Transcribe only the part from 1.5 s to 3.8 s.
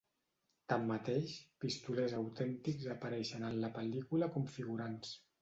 pistolers autèntics apareixen en la